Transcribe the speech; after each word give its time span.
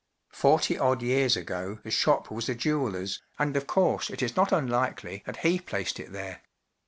Forty 0.33 0.79
odd 0.79 1.03
years 1.03 1.37
ago 1.37 1.77
the 1.83 1.91
shop 1.91 2.31
was 2.31 2.49
a 2.49 2.55
jeweller's, 2.55 3.21
and 3.37 3.55
of 3.55 3.67
course 3.67 4.09
it 4.09 4.23
is 4.23 4.35
not 4.35 4.51
unlikely 4.51 5.21
that 5.27 5.45
he 5.45 5.59
placed 5.59 5.99
it 5.99 6.11
there. 6.11 6.41